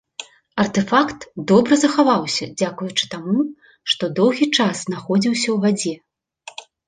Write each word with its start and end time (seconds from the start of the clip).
Артэфакт 0.61 1.27
добра 1.51 1.77
захаваўся 1.83 2.45
дзякуючы 2.61 3.05
таму, 3.13 3.43
што 3.95 4.03
доўгі 4.21 4.45
час 4.57 4.75
знаходзіўся 4.87 5.49
ў 5.57 5.57
вадзе. 5.67 5.93